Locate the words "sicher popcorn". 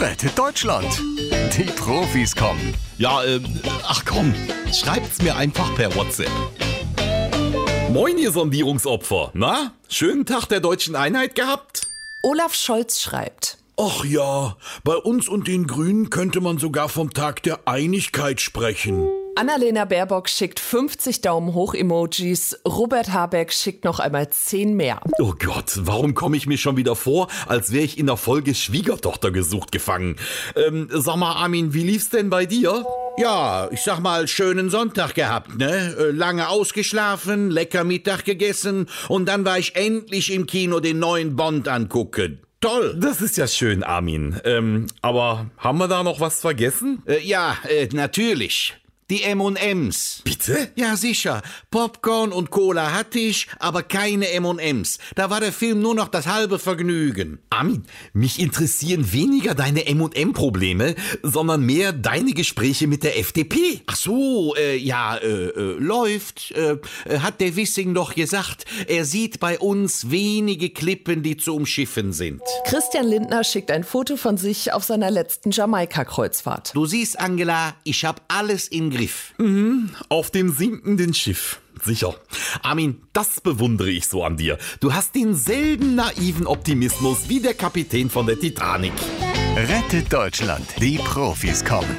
50.96-52.32